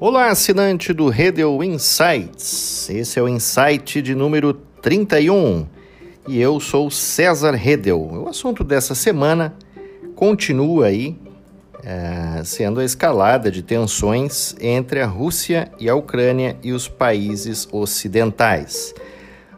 [0.00, 2.88] Olá, assinante do Redel Insights.
[2.88, 5.66] Esse é o Insight de número 31
[6.28, 8.00] e eu sou César Redel.
[8.00, 9.56] O assunto dessa semana
[10.14, 11.18] continua aí
[11.82, 17.66] é, sendo a escalada de tensões entre a Rússia e a Ucrânia e os países
[17.72, 18.94] ocidentais.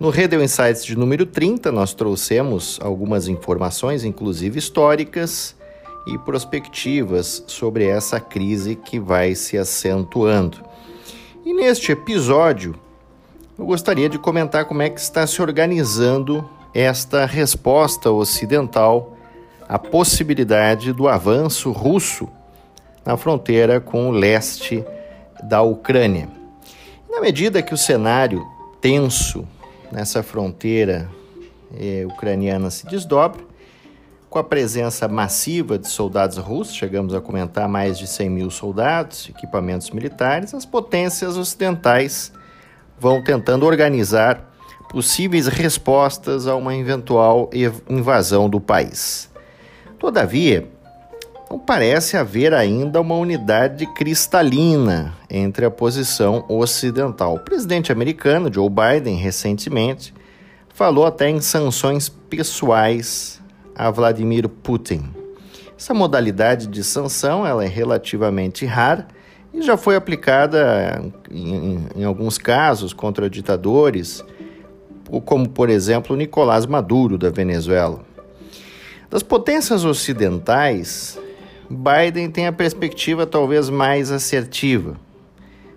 [0.00, 5.54] No Redel Insights de número 30, nós trouxemos algumas informações, inclusive históricas,
[6.06, 10.58] e perspectivas sobre essa crise que vai se acentuando.
[11.44, 12.74] E neste episódio,
[13.58, 19.16] eu gostaria de comentar como é que está se organizando esta resposta ocidental
[19.68, 22.28] à possibilidade do avanço russo
[23.04, 24.84] na fronteira com o leste
[25.42, 26.28] da Ucrânia.
[27.10, 28.46] Na medida que o cenário
[28.80, 29.46] tenso
[29.90, 31.08] nessa fronteira
[31.78, 33.51] eh, ucraniana se desdobra,
[34.32, 39.28] com a presença massiva de soldados russos, chegamos a comentar mais de 100 mil soldados,
[39.28, 42.32] equipamentos militares, as potências ocidentais
[42.98, 44.50] vão tentando organizar
[44.88, 47.50] possíveis respostas a uma eventual
[47.90, 49.30] invasão do país.
[49.98, 50.66] Todavia,
[51.50, 57.34] não parece haver ainda uma unidade cristalina entre a posição ocidental.
[57.34, 60.14] O presidente americano, Joe Biden, recentemente,
[60.72, 63.41] falou até em sanções pessoais
[63.74, 65.02] a Vladimir Putin.
[65.78, 69.06] Essa modalidade de sanção ela é relativamente rara
[69.52, 74.24] e já foi aplicada em, em alguns casos contra ditadores,
[75.24, 78.00] como por exemplo Nicolás Maduro da Venezuela.
[79.10, 81.18] Das potências ocidentais,
[81.68, 84.96] Biden tem a perspectiva talvez mais assertiva,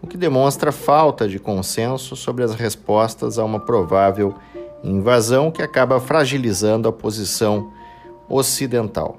[0.00, 4.34] o que demonstra falta de consenso sobre as respostas a uma provável
[4.82, 7.72] invasão que acaba fragilizando a posição
[8.28, 9.18] ocidental.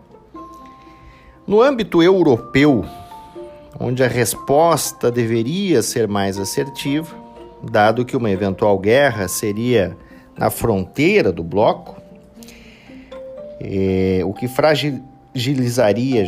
[1.45, 2.85] No âmbito europeu,
[3.79, 7.15] onde a resposta deveria ser mais assertiva,
[7.63, 9.97] dado que uma eventual guerra seria
[10.37, 11.99] na fronteira do bloco,
[13.59, 16.25] é, o que fragilizaria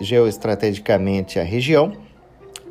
[0.00, 1.92] geoestrategicamente a região,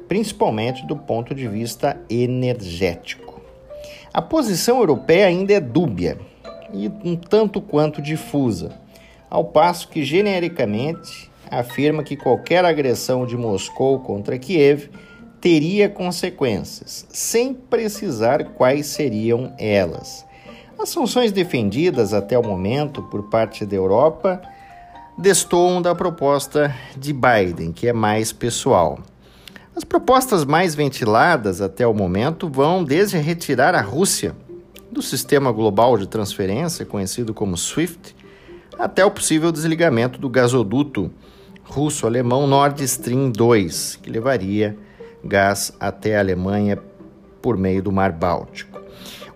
[0.07, 3.26] principalmente do ponto de vista energético.
[4.17, 6.17] A posição europeia ainda é dúbia
[6.73, 8.71] e um tanto quanto difusa
[9.29, 14.89] ao passo que genericamente afirma que qualquer agressão de Moscou contra Kiev
[15.39, 20.25] teria consequências, sem precisar quais seriam elas.
[20.79, 24.41] As sanções defendidas até o momento por parte da Europa
[25.15, 28.97] destoam da proposta de Biden, que é mais pessoal.
[29.77, 34.35] As propostas mais ventiladas até o momento vão desde retirar a Rússia
[34.91, 38.15] do sistema global de transferência, conhecido como SWIFT,
[38.79, 41.11] até o possível desligamento do gasoduto
[41.63, 44.75] russo-alemão Nord Stream 2, que levaria
[45.23, 46.79] gás até a Alemanha
[47.39, 48.81] por meio do Mar Báltico.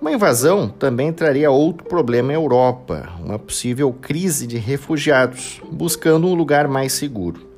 [0.02, 6.34] Uma invasão também traria outro problema à Europa, uma possível crise de refugiados, buscando um
[6.34, 7.51] lugar mais seguro.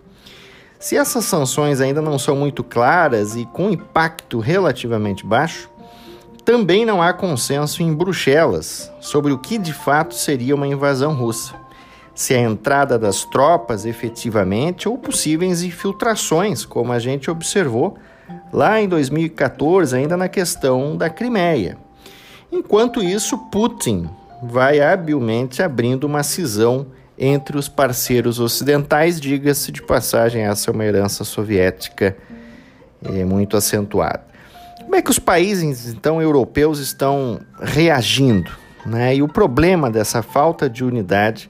[0.83, 5.69] Se essas sanções ainda não são muito claras e com impacto relativamente baixo,
[6.43, 11.55] também não há consenso em Bruxelas sobre o que de fato seria uma invasão russa
[12.13, 17.97] se a entrada das tropas efetivamente ou possíveis infiltrações, como a gente observou
[18.51, 21.77] lá em 2014, ainda na questão da Crimeia.
[22.51, 24.09] Enquanto isso, Putin
[24.43, 30.83] vai habilmente abrindo uma cisão entre os parceiros ocidentais, diga-se de passagem, essa é uma
[30.83, 32.17] herança soviética
[33.03, 34.23] é, muito acentuada.
[34.81, 38.51] Como é que os países então europeus estão reagindo?
[38.85, 39.15] Né?
[39.15, 41.49] E o problema dessa falta de unidade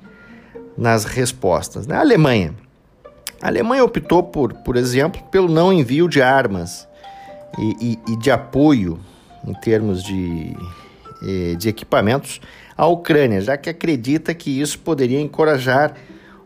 [0.78, 1.88] nas respostas.
[1.88, 1.96] Né?
[1.96, 2.54] A Alemanha.
[3.42, 6.88] A Alemanha optou, por, por exemplo, pelo não envio de armas
[7.58, 9.00] e, e, e de apoio
[9.46, 10.56] em termos de,
[11.58, 12.42] de equipamentos
[12.78, 15.96] à Ucrânia, já que acredita que isso poderia encorajar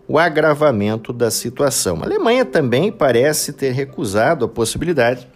[0.07, 1.99] o agravamento da situação.
[2.01, 5.27] A Alemanha também parece ter recusado a possibilidade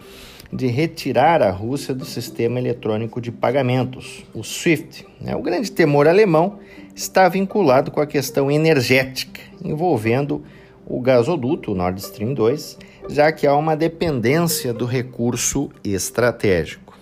[0.51, 5.05] de retirar a Rússia do sistema eletrônico de pagamentos, o SWIFT.
[5.19, 5.35] Né?
[5.35, 6.59] O grande temor alemão
[6.93, 10.43] está vinculado com a questão energética, envolvendo
[10.85, 12.77] o gasoduto Nord Stream 2,
[13.09, 16.97] já que há uma dependência do recurso estratégico.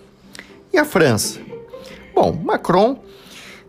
[0.71, 1.39] E a França?
[2.19, 2.97] Bom, Macron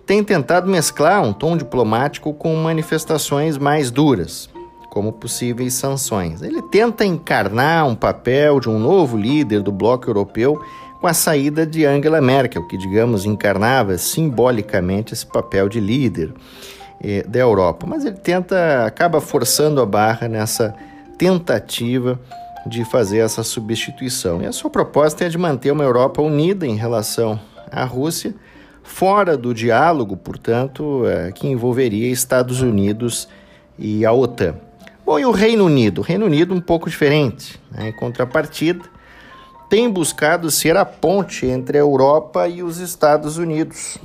[0.05, 4.50] tem tentado mesclar um tom diplomático com manifestações mais duras
[4.91, 6.43] como possíveis sanções.
[6.43, 10.61] Ele tenta encarnar um papel de um novo líder do bloco europeu
[11.00, 16.35] com a saída de Angela Merkel, que, digamos, encarnava simbolicamente esse papel de líder
[17.00, 17.87] eh, da Europa.
[17.88, 20.75] Mas ele tenta, acaba forçando a barra nessa
[21.17, 22.19] tentativa
[22.67, 24.43] de fazer essa substituição.
[24.43, 27.38] E a sua proposta é de manter uma Europa unida em relação
[27.70, 28.34] à Rússia,
[28.82, 33.28] fora do diálogo, portanto, é, que envolveria Estados Unidos
[33.78, 34.56] e a OTAN.
[35.05, 35.99] Bom, e o Reino Unido?
[35.99, 37.61] O Reino Unido um pouco diferente.
[37.70, 37.88] Né?
[37.88, 38.84] Em contrapartida,
[39.69, 43.99] tem buscado ser a ponte entre a Europa e os Estados Unidos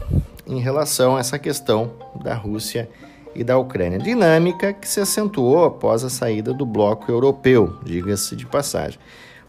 [0.47, 1.91] em relação a essa questão
[2.23, 2.89] da Rússia
[3.33, 3.99] e da Ucrânia.
[3.99, 8.99] Dinâmica que se acentuou após a saída do bloco europeu, diga-se de passagem.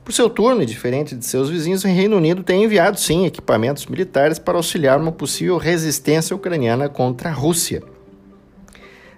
[0.06, 3.86] Por seu turno, e diferente de seus vizinhos, o Reino Unido tem enviado sim equipamentos
[3.86, 7.82] militares para auxiliar uma possível resistência ucraniana contra a Rússia.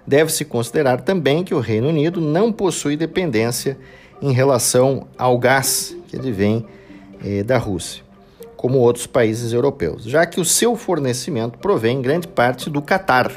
[0.07, 3.77] Deve-se considerar também que o Reino Unido não possui dependência
[4.19, 6.65] em relação ao gás que advém
[7.23, 8.03] eh, da Rússia,
[8.57, 13.31] como outros países europeus, já que o seu fornecimento provém em grande parte do Catar,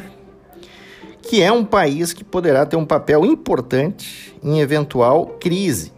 [1.20, 5.92] que é um país que poderá ter um papel importante em eventual crise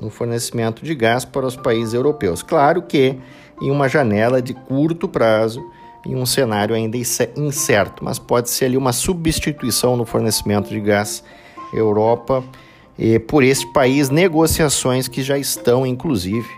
[0.00, 2.42] no fornecimento de gás para os países europeus.
[2.42, 3.16] Claro que
[3.60, 5.64] em uma janela de curto prazo,
[6.06, 6.96] em um cenário ainda
[7.36, 11.24] incerto, mas pode ser ali uma substituição no fornecimento de gás
[11.74, 12.44] Europa
[12.98, 16.48] eh, por este país, negociações que já estão, inclusive,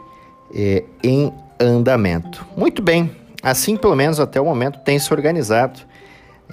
[0.55, 2.45] é, em andamento.
[2.57, 3.11] Muito bem,
[3.43, 5.81] assim pelo menos até o momento tem se organizado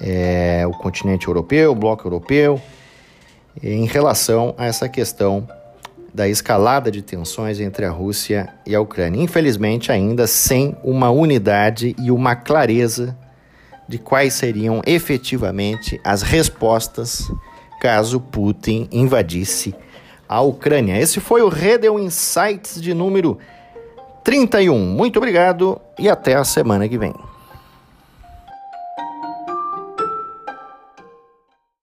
[0.00, 2.60] é, o continente europeu, o bloco europeu,
[3.62, 5.48] em relação a essa questão
[6.12, 9.22] da escalada de tensões entre a Rússia e a Ucrânia.
[9.22, 13.16] Infelizmente, ainda sem uma unidade e uma clareza
[13.88, 17.30] de quais seriam efetivamente as respostas
[17.80, 19.74] caso Putin invadisse
[20.28, 21.00] a Ucrânia.
[21.00, 23.38] Esse foi o Redel Insights de número
[24.24, 24.78] 31.
[24.78, 27.14] Muito obrigado e até a semana que vem.